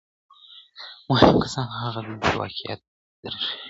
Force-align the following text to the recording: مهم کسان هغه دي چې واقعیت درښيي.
مهم 1.09 1.35
کسان 1.43 1.67
هغه 1.81 1.99
دي 2.07 2.15
چې 2.23 2.33
واقعیت 2.41 2.81
درښيي. 3.23 3.57